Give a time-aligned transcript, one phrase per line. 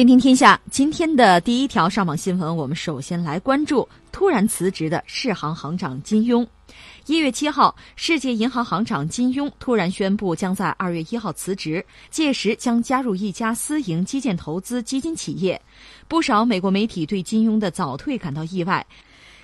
[0.00, 6.46] 天听天下，今天的第一条上网新闻，我们首先来关注突然辞职的世行行长金庸。
[7.04, 15.60] 一月七号，世界银行行长金庸突然宣布将在二月一号辞职，届时将加入一家私营基建投资基金企业。
[16.08, 18.86] 不少美国媒体对金庸的早退感到意外。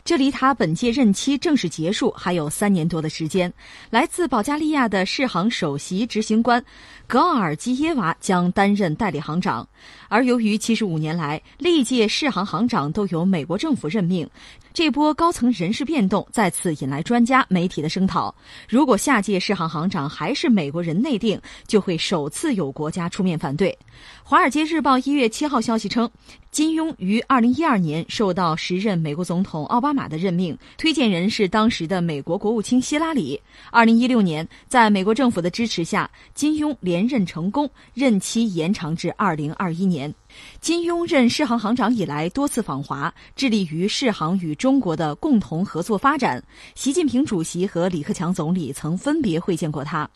[0.07, 3.53] 这离他本届任期正式结束还有三年多的时间。
[3.91, 6.65] 来自保加利亚的世行首席执行官
[7.09, 9.69] 格奥尔基耶娃将担任代理行长。
[10.09, 14.31] 而由于七十五年来历届世行行长都由美国政府任命，
[14.73, 18.33] 这波高层人事变动再次引来专家媒体的声讨。
[18.69, 23.71] 如果下届世行行长还是美国人内定，就会首次有国家出面反对。
[24.23, 26.09] 《华尔街日报》一月七号消息称。
[26.57, 33.39] 金庸于二零一二年受到时任美国总统奥巴马的任命，推荐人是当时的美国国务卿希拉里。
[33.71, 40.15] 二零一六年，在美国政府的支持下，金庸连任成功，任期延长至二零二一年。
[40.59, 46.43] 金庸任世行行长以来，多次访华，致力于世行与中国的共同合作发展。
[46.75, 50.09] 习近平主席和李克强总理曾分别会见过他。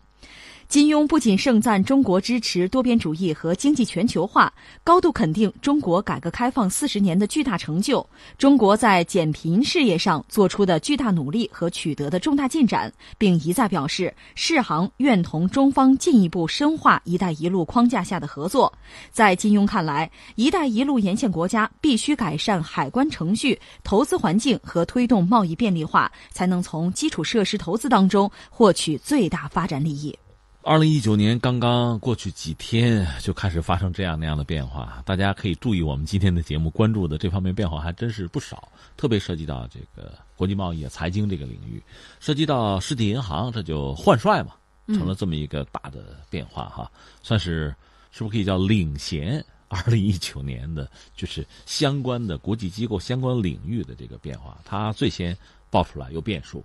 [0.71, 4.53] 金庸不仅盛赞中国支持多边主义和经济全球化，
[4.85, 18.73] 高度肯定中国改革开放四十年的巨大成就，中国在减贫事业上做出的巨大努力和取得的重大进展，并一再表示世行愿同中方进一步深化“一带一路”框架下的合作。
[19.11, 30.17] 在金庸看来，“一带一路”沿线国家必须改善海关程序、投资环境和推动贸易便利化，才能从基础设施投资当中获取最大发展利益。
[30.62, 35.03] 二零一九年刚刚过去几天，就开始发生这样那样的变化。
[35.06, 41.83] 大家可以注意，我们今天的节目关注的这方面变化还真是不少，特别涉及到这个国际贸易、财经这个领域，
[42.20, 44.53] 涉及到世界银行，这就换帅嘛，
[44.88, 47.75] 成了这么一个大的变化哈，算是
[48.11, 55.34] 是不是可以叫领衔二零一九年的，就是相关的国际机构、相关领域的这个变化，它最先。
[55.71, 56.65] 爆出来有变数，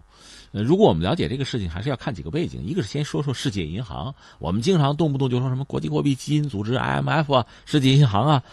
[0.52, 2.64] 呃，如果我们了解这个事情，还是要看几个背景。
[2.64, 8.44] 一个是先说说世界银行，我们经常动不动就说什么国际货币基金组织 IMF 啊，世界银行啊，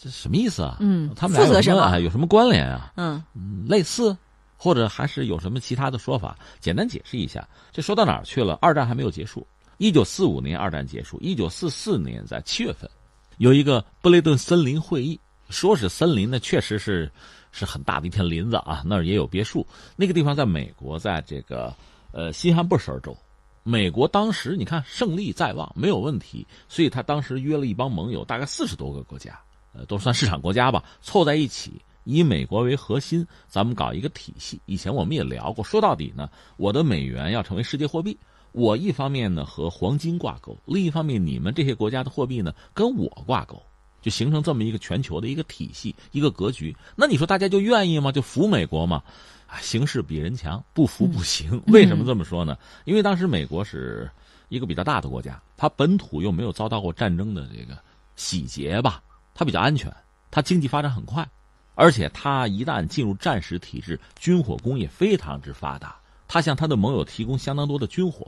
[0.00, 0.78] 这什么意思啊？
[0.80, 2.90] 嗯，他们俩有什么有什么关联啊？
[2.96, 3.22] 嗯，
[3.68, 4.16] 类似，
[4.56, 6.38] 或者还是有什么其他的说法？
[6.58, 8.58] 简单解释一下，这说到哪儿去了？
[8.62, 9.46] 二战还没有结束，
[9.76, 12.88] 一九四五年二战结束，一九四四年在七月份，
[13.36, 17.12] 有一个布雷顿森林会议，说是森林呢，确实是。
[17.58, 19.66] 是很大的一片林子啊，那儿也有别墅。
[19.96, 21.74] 那个地方在美国，在这个
[22.12, 23.16] 呃新罕布什尔州。
[23.64, 29.38] 美国当时你看胜利在望，没有问题，所以他当时约了一帮盟友，大概四十多个国家，
[29.74, 34.58] 呃，都算市场国家吧，凑在一起，以美国为核心，咱们搞一个体系。
[34.64, 38.18] 以前我们也聊过，说到底呢，我的美元要成为世界货币，
[38.52, 43.62] 我一方面呢和黄金挂钩，另一方面你们这些国家的货币呢跟我挂钩。
[44.08, 46.74] 就形成这么一个全球的一个体系、一个格局。
[46.96, 48.10] 那你说大家就愿意吗？
[48.10, 49.02] 就服美国吗？
[49.46, 51.62] 啊，形势比人强，不服不行。
[51.66, 52.56] 为什么这么说呢？
[52.86, 54.10] 因为当时美国是
[54.48, 57.78] 一个比较大的国家，它本土又没有遭到过战争的这个
[58.16, 59.02] 洗劫吧，
[59.34, 59.94] 它比较安全，
[60.30, 61.28] 它经济发展很快，
[61.74, 65.94] 而且它一旦进入战时体制，军火工业非常之发达，
[66.26, 68.26] 它向它的盟友提供相当多的军火。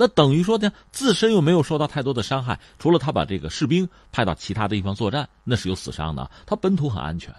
[0.00, 6.30] 那等于说呢，自身又没有受到太多的伤害，除了他把这个士兵派到其他的地方作战，那是有死伤的。
[6.46, 7.34] 他本土很安全，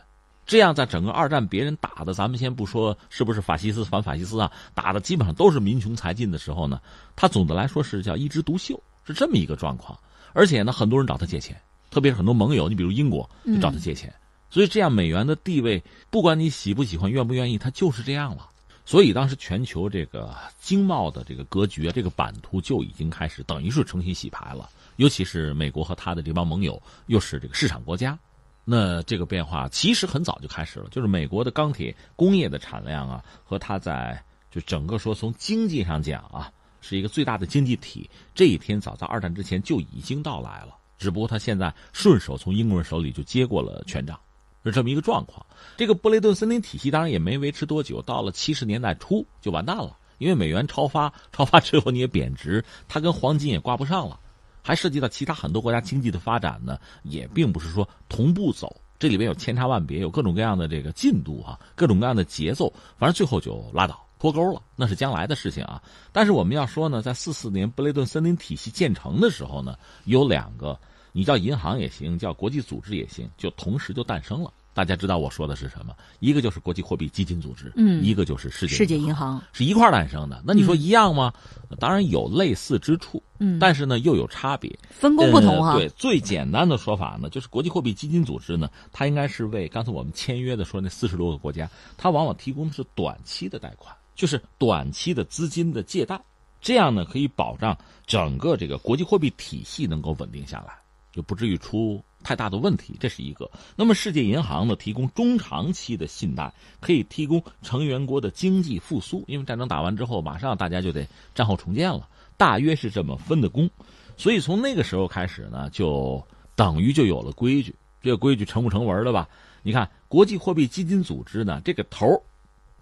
[0.46, 6.80] 这样在整个二战别人打的，咱们先不说是不是法西斯反法西斯啊，打的基本上都是民穷财尽的时候呢，
[7.16, 9.98] 他总的来说是叫一枝独秀，是这么一个状况。
[10.34, 14.14] 而且呢，很多人找他借钱，特别是很多盟友，你比如英国就找他借钱，
[14.52, 18.50] 所以这样美元的地位，不管你喜不喜欢、愿不愿意，他就是这样了。
[18.92, 24.70] 所以当时全球这个经贸的这个格局，这个版图就已经开始等于是重新洗牌了。
[24.98, 28.20] 尤其是美国和他的这帮盟友又是这个市场国家，
[28.66, 30.90] 那这个变化其实很早就开始了。
[30.92, 34.22] 就是美国的钢铁工业的产量啊，和它在
[34.52, 38.10] 就整个说从经济上讲啊，是一个最大的经济体。
[38.36, 44.20] 这一天早在二战之前就已经到来了，只不过他现在顺手从英国人手里就接过了权杖。
[44.70, 45.44] 是这么一个状况，
[45.76, 54.20] 这个布雷顿森林体系当然也没维持多久，到了七十年代初就完蛋了，因为美元超发，超发之后你也贬值，它跟黄金也挂不上了，
[54.62, 65.82] 还涉及到其他很多国家经济的发展呢，也并不是说同步走，这里边有千差万别，有各种各样的这个进度啊，各种各样的节奏，反正最后就拉倒脱钩了，那是将来的事情啊。
[66.12, 69.76] 但是我们要说呢，在四四年布雷顿森林体系建成的时候呢，
[70.06, 70.80] 有两个。
[71.12, 74.52] 你叫银行也行，叫国际组织也行，就同时就诞生了。
[74.74, 75.94] 大家知道我说的是什么？
[76.22, 80.42] 一个就是国际货币基金组织，嗯一个就是世界世界银行，是一块儿诞生的。
[80.46, 81.34] 那你说一样吗？
[81.78, 84.74] 当然有类似之处，嗯，但是呢又有差别。
[84.90, 85.80] 分工不同哈、呃。
[85.80, 96.18] 对，最简单的说法呢，就是国际货币基金组织呢，它应该是为刚才我们签约的说那四十多个国家，它往往提供的是短期的贷款，就是短期的资金的借贷，
[96.62, 97.78] 这样呢可以保障
[98.08, 100.74] 整个这个国际货币体系能够稳定下来，
[101.12, 102.96] 就不至于出太大的问题。
[103.00, 103.50] 这是一个。
[103.76, 113.70] 那么世界银行呢，提供中长期的信贷，可以提供成员国的经济复苏，因为战争打完之后，马上大家就得战后重建了，大约是这么分的工。
[114.18, 116.24] 所以从那个时候开始呢，就
[116.56, 117.76] 等于就有了规矩。
[118.02, 119.30] 这个规矩成不成文了吧？
[119.64, 122.08] 你看，国际货币基金组织呢，这个头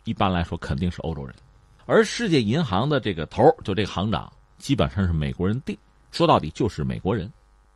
[0.05, 1.35] 一般来说肯定是欧洲人，
[1.85, 5.77] 而世界银行的这个头就这个行长，基本上是美国人定。
[6.11, 7.29] 说到底就是美国人，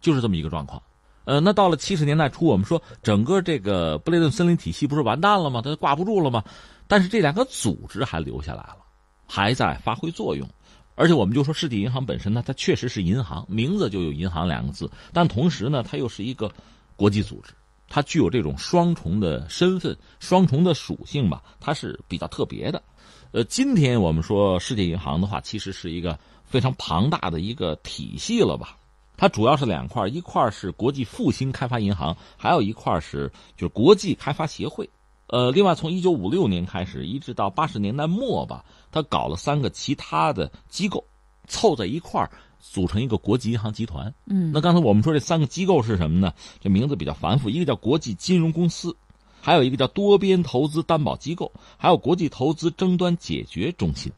[0.03, 0.79] 就是这么一个状况。
[1.25, 5.61] 呃，那到了七十年代初，我们说整个这个布雷顿森林体系不是完蛋了吗？
[5.63, 6.43] 它挂不住了吗？
[6.85, 8.79] 但是这两个组织还留下来了，
[9.25, 10.47] 还在发挥作用。
[10.95, 16.51] 而且我们就说世界银行本身呢，它确实是银行，名字就有“银行”两个字，但同时呢，它又是一个
[16.95, 17.53] 国际组织，
[17.87, 22.83] 它具有这种双重的身份、双重的属性吧，它是比较特别的。
[23.31, 28.77] 呃，今天我们说世界银行的话，其实是一个非常庞大的一个体系了吧？
[29.23, 34.89] 它主要是两块，一块是国际复兴开发银行，还有一块是就是国际开发协会。
[35.27, 41.01] 呃，另外从一九五六年开始，一直到八十年代末吧，他搞了三个其他的机构，
[41.47, 42.29] 凑在一块儿
[42.59, 44.13] 组成一个国际银行集团。
[44.25, 46.33] 嗯，那刚才我们说这三个机构是什么呢？
[46.59, 48.93] 这名字比较繁复，一个叫国际金融公司，
[49.39, 54.11] 还有一个叫多边投资担保机构，还有国际投资争端解决中心，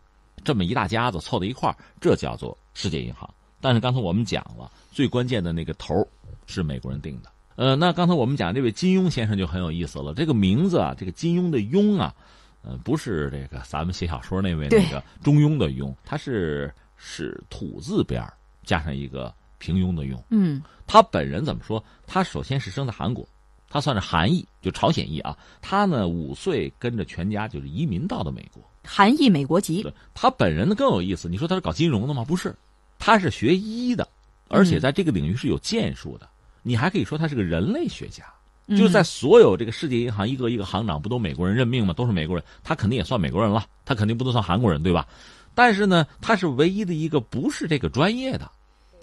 [0.44, 3.30] 这么一大家子凑在一块儿，这叫做世界银行。
[3.66, 6.08] 但是刚才我们讲了，最关键的那个头
[6.46, 7.32] 是美国人定的。
[7.56, 10.14] 呃，那刚才我们讲这位金庸先生就很有意思了。
[10.14, 12.14] 这个名字啊，这个金庸的庸啊，
[12.62, 18.24] 呃，不是这个咱们写小说那位那个中庸的庸，他是是土字边
[18.64, 20.16] 加上一个平庸的庸。
[20.30, 21.84] 嗯，他本人怎么说？
[22.06, 23.28] 他首先是生在韩国，
[23.68, 25.36] 他算是韩裔，就朝鲜裔啊。
[25.60, 29.82] 他呢五岁跟着全家就是移民到的美国，韩裔美国籍。
[29.82, 31.28] 对他本人呢更有意思。
[31.28, 32.24] 你说他是搞金融的吗？
[32.24, 32.56] 不是，
[32.98, 34.08] 他是学医的，
[34.48, 36.28] 而且在这个领域是有建树的。
[36.62, 38.24] 你还可以说他是个人类学家，
[38.70, 41.94] 就是在所有这个世界银行一个一个行长不都美国人任命吗？
[41.94, 45.08] 都是美国人，他肯定也算美国人了，他肯定不能算韩国人，对吧？
[45.54, 48.50] 但是呢，他是唯一的一个不是这个专业的，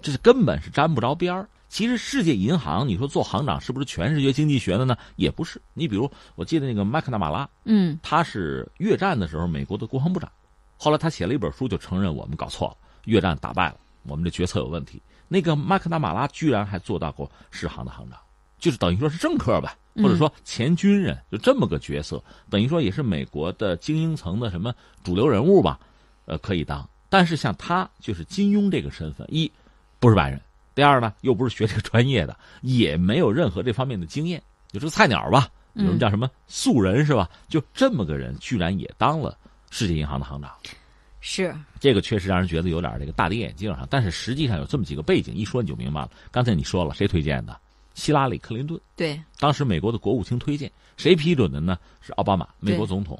[0.01, 1.47] 这是根本是沾不着边儿。
[1.69, 4.95] 其实世界银行，你说做行长是不是全是学经济学的呢？
[5.15, 5.59] 也不是。
[5.73, 10.31] 你比如，我记得那个麦克纳马拉，嗯，他是越战的时候美国的国防部长，
[10.77, 15.01] 后来他写了一本书，就承认我们搞错了，越战打败了，我们的决策有问题。
[15.27, 18.19] 那个麦克纳马拉居然还做到过世行的行长，
[18.59, 24.73] 就是等于说是政客吧，或者说前军人，就这么个角色，等于说也是美国的精英层的什么
[25.03, 25.79] 主流人物吧，
[26.25, 26.87] 呃，可以当。
[27.09, 29.51] 但是像他就是金庸这个身份，一
[29.99, 30.39] 不是白人，
[30.75, 34.41] 第二呢又不是学这个专业的，也没有任何这方面的经验，
[34.71, 37.29] 就是个菜鸟吧，有人叫什么素人是吧？
[37.47, 39.37] 就这么个人，居然也当了
[39.71, 40.51] 世界银行的行长。
[41.25, 46.11] 是这个确实让人觉得有点这个大跌眼镜啊，但是实际上有这么几个背景，一说你就明白了。
[46.29, 47.57] 刚才你说了，谁推荐的？
[47.93, 48.77] 希拉里·克林顿。
[48.93, 51.79] 对，当时美国的国务卿推荐，谁批准的呢？
[52.01, 53.17] 是奥巴马，美国总统。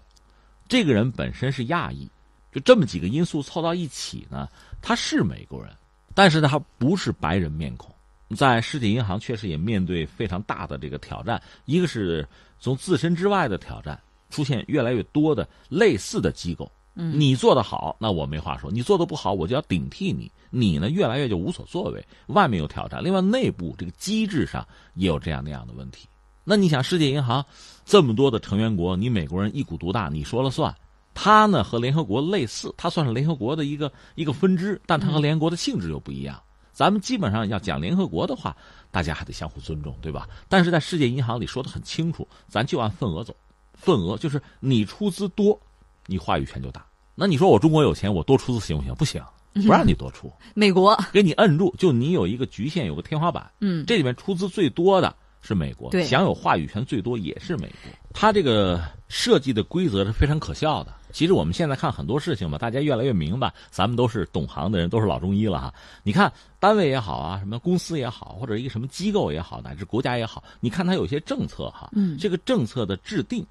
[0.67, 2.05] 这个人本身是亚裔，
[2.51, 4.49] 就这么几个因素凑到一起呢，
[4.81, 5.73] 他是美国人，
[6.13, 7.95] 但是呢，他不是白人面孔。
[8.35, 12.27] 在世界银行确实也面对非常大的这个挑战，一个是
[12.59, 13.97] 从自身之外的挑战，
[14.29, 16.69] 出现越来越多的类似的机构。
[16.95, 20.31] 嗯，你做的好，那我没话说；你做的不好，我就要顶替你。
[20.51, 22.05] 你呢，越来越就无所作为。
[22.27, 26.07] 外面有挑战，另外内部这个机制上也有这样那样的问题。
[26.43, 27.43] 那你想，世界银行
[27.83, 30.75] 这么多的成员国，你美国人一股独大，你说了算。
[31.15, 36.41] 它呢和联合国类似，它算是联合国的一个一个分支，但它和联合国的性质又不一样。
[36.71, 38.55] 咱们基本上要讲联合国的话，
[38.91, 40.27] 大家还得相互尊重，对吧？
[40.49, 43.35] 但是在世界银行里说的很清楚，咱就按份额走，
[43.73, 45.59] 份额就是你出资多。
[46.05, 46.85] 你话语权就大。
[47.15, 48.95] 那你说我中国有钱，我多出资行不行？
[48.95, 49.21] 不行，
[49.67, 50.31] 不让你多出。
[50.55, 53.51] 美国给你摁住，就你有一个局限，有个天花板。
[53.59, 57.91] 嗯，这里面出资最多的是美国，享有话语权最多也是美国。
[58.13, 60.91] 它这个设计的规则是非常可笑的。
[61.11, 65.71] 其实我们现在看很多事情吧，大家越来越明白，咱们都是懂行的人，都是老中医了哈。
[66.01, 73.45] 你看单位也好啊，什么公司也好，或者一个什么机构也好，乃至国家也好，你看它有些政策哈，嗯，这个政策的制定。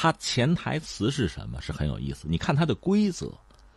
[0.00, 1.60] 它潜台词是什么？
[1.60, 2.28] 是很有意思。
[2.30, 3.32] 你看它的规则，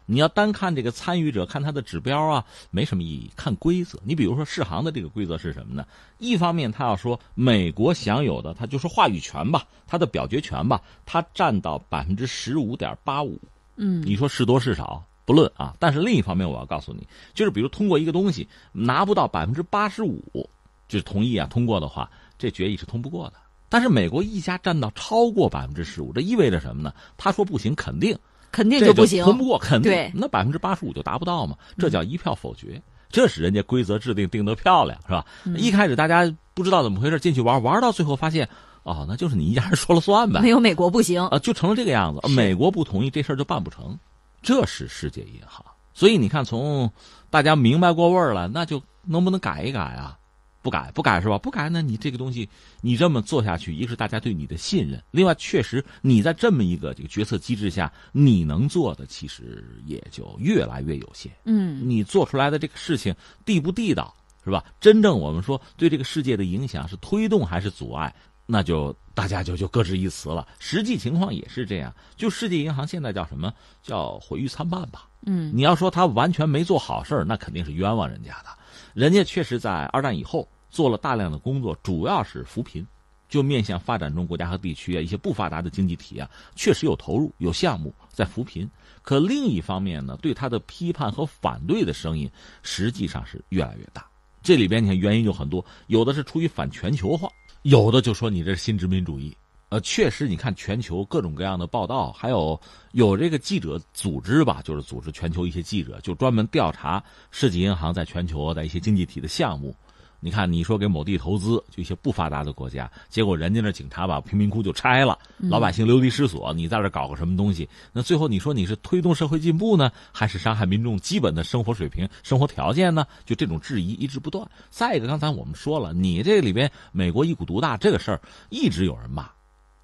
[0.06, 3.32] 你要单看这个参与者，看他的指标啊，没什么意义。
[3.36, 5.84] 看规则，你比如说世行的这个规则是什么呢？
[6.20, 13.42] 一方面他要说美国享有的，他就说话语权吧，他的表决权吧，他占到百分之十五点八五。
[13.78, 20.48] 嗯，你说是多是少不论啊，但是另一方面我要告诉你，就是比如通过一个东西拿不到百分之八十五，
[20.88, 23.34] 就同意啊通过的话，这决议是通不过的。
[23.72, 26.94] 但是美国一家占到超过百分之十五，这意味着什么呢？
[27.18, 28.16] 他说不行，肯定。
[28.52, 35.26] 肯定就不行，通不过，肯定对，那百分之八十五就达不到嘛，这叫一票否决，这是人家规则制定定得漂亮，是吧？
[35.56, 38.50] 一开始大家不知道怎么回事，进去玩玩到最后发现，
[38.84, 43.98] 哦，那就是你一家人说了算呗，没有美国不行啊，就成了这个样子，美国不同意这事儿就办不成，
[44.42, 46.92] 这是世界银行，所以你看，从
[47.30, 50.18] 大家明白过味儿了，那就能不能改一改啊？
[50.62, 51.38] 不改不改是吧？
[51.38, 51.82] 不改那？
[51.82, 52.48] 你这个东西，
[52.82, 61.32] 你这么做下去，一个是大家对你的信任，另外确实你在这么一个这个决策机制下，你能做的其实也就越来越有限。
[61.46, 63.14] 嗯，你做出来的这个事情
[63.44, 64.14] 地不地道
[64.44, 64.64] 是吧？
[64.80, 68.14] 真正我们说对这个世界的影响是推动还是阻碍，
[68.46, 70.48] 那就大家就就各执一词了。
[70.60, 73.52] 实际情况也是这样，就世界银行现在叫什么
[73.82, 75.08] 叫毁誉参半吧？
[75.26, 78.50] 嗯，你要说他完全没做好事儿，那肯定是冤枉人家的。
[78.94, 82.86] 人家确实在二战以后做了大量的工作，主要是扶贫，
[83.30, 88.70] 就面向发展中国家和地区啊，一些不发达的经济体啊，确实有投入、有项目在扶贫。
[89.02, 92.30] 可另一方面呢，对他的批判和反对的声音
[92.62, 94.06] 实际上是越来越大。
[94.44, 97.30] 这里边你看原因有很多，有的是出于反全球化，
[97.64, 99.36] 有的就说你这是新殖民主义。
[99.72, 102.60] 呃，确实，你看全球各种各样的报道，还有
[102.92, 107.02] 有这个记者组织吧，就是组织全球一些记者，就专门调查
[107.32, 109.74] 世纪银行在全球的一些经济体的项目。
[110.20, 116.52] 你看，你说给某地投资，就一些不发达的国家，结果人家那警察把贫民窟就拆了，老百姓流离失所。
[116.52, 117.68] 你在这搞个什么东西？
[117.94, 123.08] 那最后你说你是推动社会进步呢，还是伤害民众基本的生活水平、生活条件呢？
[123.26, 124.46] 就这种质疑一直不断。
[124.70, 129.30] 再一个，刚才我们说了，你这里边美国一股独大这个事儿，一直有人骂。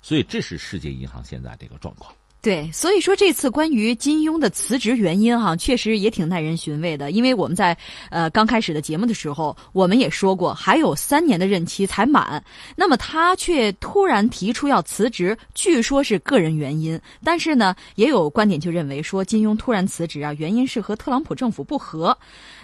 [0.07, 2.15] 所以这是世界银行现在这个状况。
[2.47, 7.11] 对，所以说这次关于金庸的辞职原因哈，确实也挺耐人寻味的。
[7.11, 7.77] 因为我们在
[8.09, 12.41] 呃刚开始的节目的时候，我们也说过，还有三年的任期才满，
[12.73, 16.97] 那么他却突然提出要辞职，据说是个人原因。
[17.21, 22.17] 但是呢，也有观点就认为说，金庸突然辞职啊，原因是和特朗普政府不和。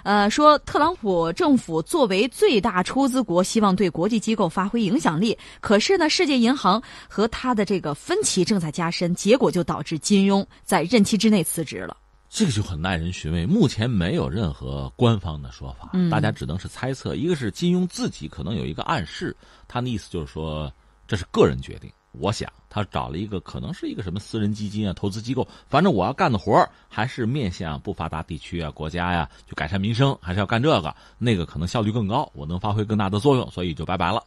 [0.03, 5.37] 呃，说特朗普政府作为最大出资国，希望对国际机构发挥影响力。
[5.59, 11.97] 可是呢，世界银行和他的这个分歧正在加深，结果就导致金庸在任期之内辞职了。
[12.29, 13.45] 这个就很耐人寻味。
[13.45, 17.15] 目前没有任何官方的说法，大家只能是猜测。
[17.15, 19.35] 一个是金庸自己可能有一个暗示，
[19.67, 20.71] 他的意思就是说
[21.07, 21.91] 这是个人决定。
[22.13, 34.23] 我想他找了一个可能是一个什么私人基金啊、投资机构，反正我要干的活还是面向不发达地区啊、国家呀，就改善民生，还是要干这个，那个可能效率更高，我能发挥更大的作用，所以就拜拜了。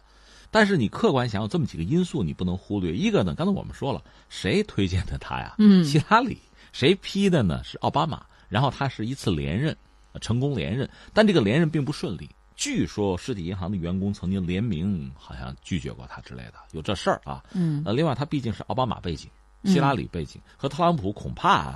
[0.51, 2.93] 但是你客观想有这么几个因素，你不能忽略。
[2.93, 5.55] 一个呢，刚才我们说了，谁推荐的他呀？
[5.59, 6.39] 嗯，希拉里。
[6.73, 7.63] 谁批的呢？
[7.65, 8.25] 是奥巴马。
[8.49, 9.77] 然后他是一次连任，
[10.21, 12.31] 成功连任，但这个连任并不顺利。
[12.55, 17.43] 据说实体银行的员工曾经联名，好像拒绝过他之类的，有这事儿啊。
[17.53, 19.29] 嗯，呃，另外他毕竟是奥巴马背景，
[19.65, 21.75] 希拉里背景，和特朗普恐怕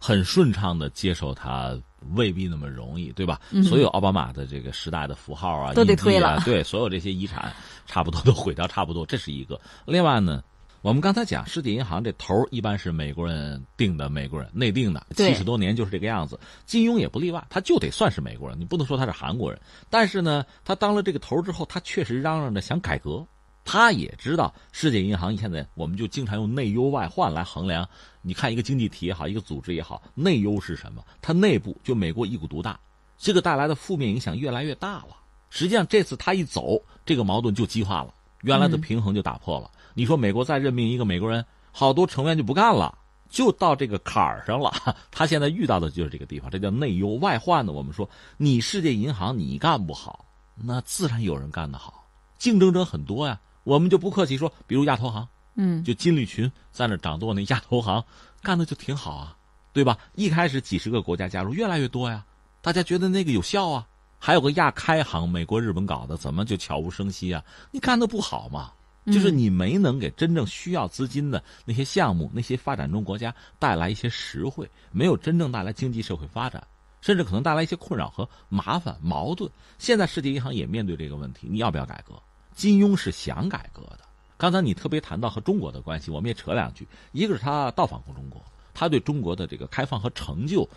[0.00, 1.78] 很顺畅的接受他
[2.14, 3.40] 未必那么容易，对吧？
[3.64, 6.40] 所有奥巴马的这个时代的符号啊，都得推了。
[6.44, 7.52] 对，所有这些遗产
[7.86, 9.60] 差不多都毁掉，差不多，这是一个。
[9.84, 10.42] 另外呢。
[10.82, 16.38] 我们刚才讲，世界银行这头一般是美国人定的，美国人内定的，七十多年就是这个样子。
[16.64, 19.60] 金庸也不例外，他就得算是美国人，你不能说他是韩国人。
[19.90, 23.26] 但是呢，他当了这个头之后，他确实嚷嚷着想改革。
[23.66, 27.86] 他也知道世界银行现在，我们就经常用内忧外患来衡量。
[28.22, 31.04] 你看一个经济体也好，一个组织也好，内忧是什么？
[31.20, 32.78] 它内部就美国一股独大，
[33.18, 35.08] 这个带来的负面影响越来越大了。
[35.50, 39.70] 实际上这次他一走，这个矛盾就激化了，原来的平衡就打破了。
[39.94, 42.96] 你说美国再任命一个美国人，好多成员就不干了，
[43.28, 44.72] 就到这个坎儿上了。
[45.10, 47.72] 他现在遇到的就是这个地方，这叫内忧外患呢。
[47.72, 52.06] 我们说，你世界银行你干不好，那自然有人干得好，
[52.38, 53.40] 竞争者很多呀。
[53.66, 58.04] 我们就不客气说，比如亚投行，嗯，就金立群在那掌舵那亚投行，
[58.40, 59.36] 干的就挺好啊，
[59.72, 59.98] 对吧？
[60.14, 62.24] 一开始几十个国家加入，越来越多呀，
[62.62, 63.84] 大家觉得那个有效啊。
[64.20, 67.42] 还有个亚开行，美国、日本搞的，怎么就悄无声息啊？
[67.72, 68.70] 你干的不好嘛？
[69.06, 76.64] 就是你没能给真正需要资金的那些项目、那些发展中国家带来一些实惠，没有真正带来经济社会发展，
[77.00, 79.50] 甚至可能带来一些困扰和麻烦、矛盾。
[79.76, 82.14] 现在世界银行也面对这个问题，你要不要改革？
[82.56, 84.00] 金庸是想改革的。
[84.38, 86.88] 刚才你特别谈到和中国的关系，我们也扯两句。
[87.12, 88.42] 一个是他到访过中国，
[88.74, 90.68] 他对中国的这个开放和成就，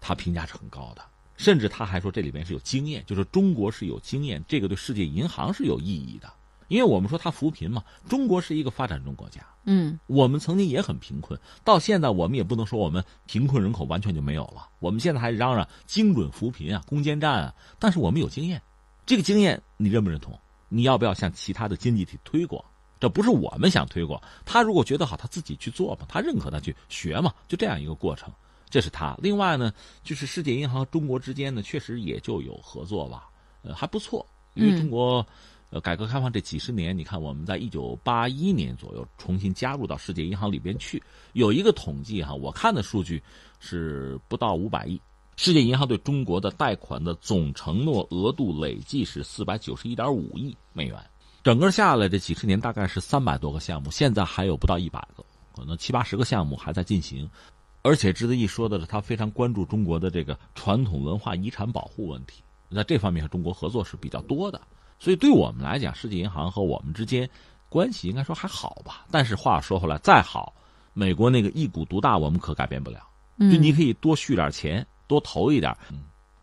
[0.00, 1.02] 他评价是很高的。
[1.36, 6.32] 甚至他还说这里边是有经验，就是中国是有经验，这个对世界银行是有意义的。
[6.68, 18.60] 因为我们说他扶贫嘛，中国是一个发展中国家，嗯，我们曾经也很贫困，到现在我们也不能说我们贫困人口完全就没有了，我们现在还嚷嚷精准扶贫啊、攻坚战啊，但是我们有经验，
[19.04, 20.36] 这个经验你认不认同？
[20.68, 22.64] 你要不要向其他的经济体推广？
[22.98, 28.32] 这不是我们想推广，他如果觉得好，他自己去做嘛，他认可他去学嘛，就这样一个过程。
[28.70, 29.14] 这是他。
[29.22, 33.28] 另外呢，就是世界银行和中国之间呢，确实也就有合作吧，
[33.62, 34.26] 呃，还不错。
[34.54, 35.24] 因为中国，
[35.68, 41.00] 呃，改革开放这几十年，你看我们在一九八一年左右重新加入到世界银行里边去，
[41.34, 43.22] 有一个统计哈，我看的数据
[43.60, 44.98] 是不到五百亿。
[45.36, 50.98] 世界银行对中国的贷款的总承诺额度累计是四百九十一点五亿美元，
[51.44, 55.22] 整个下来这几十年大概是三百多个项目，现在还有不到一百个，
[55.54, 57.28] 可能七八十个项目还在进行。
[57.82, 62.42] 而且值得一说的是，他非常关注中国的这个传统文化遗产保护问题，
[62.74, 64.58] 在这方面和中国合作是比较多的。
[64.98, 67.28] 所以对我们来讲，世界银行和我们之间
[67.68, 69.04] 关系应该说还好吧。
[69.10, 70.54] 但是话说回来，再好，
[70.94, 73.06] 美国那个一股独大，我们可改变不了。
[73.38, 75.76] 就你可以多续点钱，多投一点，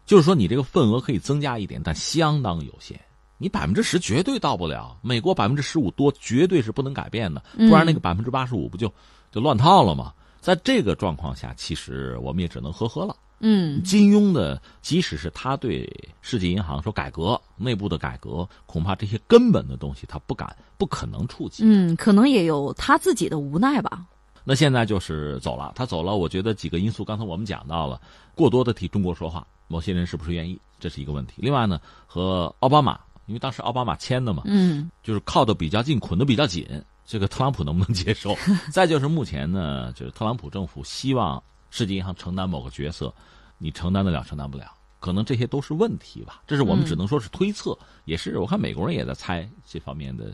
[0.05, 2.99] 就是说你这个份额可以增加一点，但相当有限。
[3.37, 8.91] 你百分之十绝对到不了，美国百分之十五多绝对是不能改变的，不然那个百分之八十五不就
[9.31, 10.13] 就乱套了吗？
[10.39, 13.15] 在这个状况下，其实我们也只能呵呵了。
[13.39, 15.89] 嗯，金庸的，即使是他对
[16.21, 21.63] 世界银行说改革内部的改革，恐怕这些根本的东西他不敢、不可能触及。
[21.65, 24.05] 嗯，可能也有他自己的无奈吧。
[24.43, 28.01] 那现在就是走了，他走了，我觉得几个因素，刚才我们讲到了，
[28.35, 31.35] 过多的替中国说话，某些人是不是愿意，这是一个问题。
[31.37, 36.67] 另外呢，和奥巴马，因为当时奥巴马签的嘛，嗯，就是靠的比较近，捆的比较紧。
[37.05, 38.33] 这个特朗普能不能接受？
[38.71, 43.13] 再就是目前呢，就是特朗普政府希望世界银行承担某个角色，
[43.57, 46.41] 你承担得了，承担不了，可能这些都是问题吧。
[46.47, 50.33] 这是我们只能说是推测，也是我看美国人也在猜这方面的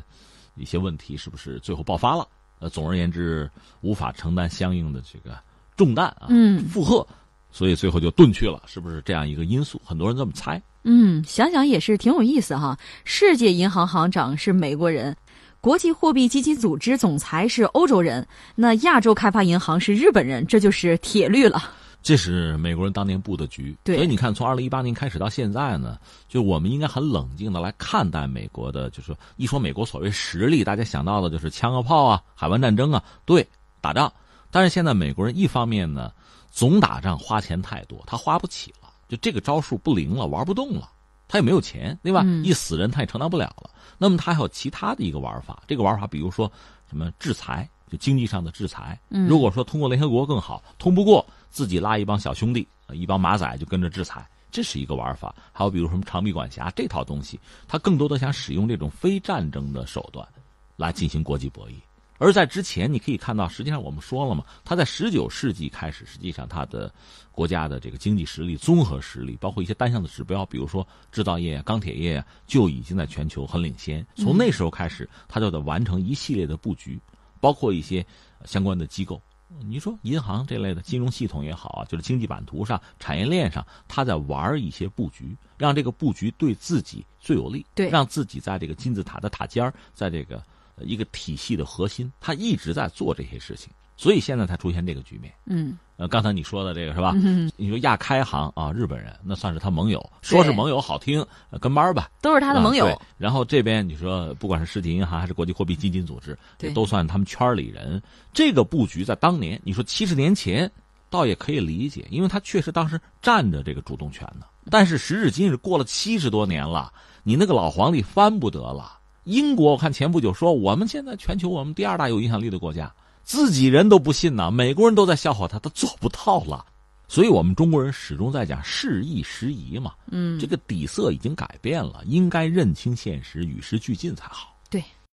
[0.56, 2.28] 一些问题是不是最后爆发了。
[2.60, 3.50] 呃，总而言之，
[3.82, 5.38] 无法承担相应的这个
[5.76, 7.06] 重担啊，嗯负荷，
[7.52, 9.82] 所以最后就遁去了，是不是这样一个因素？
[9.84, 10.62] 很多人这么猜。
[10.84, 12.78] 嗯，想想也是挺有意思哈。
[13.04, 15.16] 世界银行行长是美国人。
[15.62, 18.26] 国际货币基金组织总裁是欧洲人，
[18.56, 21.62] 那亚洲开发银行是日本人，这就是铁律了。
[22.02, 33.46] 这是美国人当年布的局，所以你看，从二零一八年开始到现在呢，就我们应该很冷静的来看待美国的，就是说一说美国所谓实力，大家想到的就是枪和炮啊，海湾战争啊，对，
[33.82, 34.12] 打仗。
[34.50, 36.12] 但是现在美国人一方面呢，
[36.50, 40.90] 总打仗花钱太多，他花不起了，就这个招数不灵了，玩不动了。
[41.28, 42.24] 他也没有钱，对吧？
[42.44, 43.70] 一死人他也承担不了了。
[44.00, 46.52] 那么他还有其他的一个玩法，这个玩法比如说
[46.90, 49.00] 什么制裁，就经济上的制裁。
[49.10, 55.36] 如果说通过联合国更好，通不过自己拉一帮小兄弟，一帮马仔就跟着制裁，这是一个玩法。
[55.52, 60.28] 还有比如什么长臂管辖这套东西，他更多的想使用这种非战争的手段
[60.76, 61.74] 来进行国际博弈。
[62.22, 66.94] 而在之前，你可以看到，实际上我们说了嘛，他在十九世纪开始，实际上他的
[67.32, 74.06] 国家的这个经济实力、综合实力，包括一些单项的指标，比如说制造业、钢铁业，就已经在全球很领先。
[74.18, 77.00] 从那时候开始，他就得完成一系列的布局，
[77.40, 78.06] 包括一些
[78.44, 79.22] 相关的机构。
[79.58, 90.44] 你说银行这类的金融系统也好啊，就是经济版图上、产业链上，他在玩一些布局，让这个布局对自己最有利，对，让自己在这个金字塔的塔尖儿，在这个。
[90.84, 95.30] 一个体系的核心，他一直在做这些事情，所以现在才出现这个局面。
[95.46, 97.12] 嗯，呃，刚才你说的这个是吧？
[97.18, 101.26] 嗯你说亚开行啊，日本人那算是他盟友，说是盟友好听，
[101.60, 102.98] 跟班吧，都是他的盟友。
[103.18, 106.40] 然后这边你说，不管是世界银行还是国际货币基金组织，
[106.74, 108.02] 都算他们圈里人。
[108.32, 110.72] 这个布局在当年，你说七十年前，
[111.10, 114.46] 倒也可以理解，因为他确实当时占着这个主动权呢。
[114.70, 116.90] 但是时至今日，过了七十多年了，
[117.24, 118.98] 你那个老皇帝翻不得了。
[119.26, 122.90] 英国，我看前不久说，我们现在全球我们第二大有影响力的国家，
[123.24, 126.66] 自己人都不信呢，美国人都在笑话他，他做不到了。
[127.08, 129.94] 所以，我们中国人始终在讲适宜时宜嘛。
[130.12, 134.56] 嗯，这个底色已经改变了，应该认清现实，与时俱进才好。
[134.70, 134.84] 对。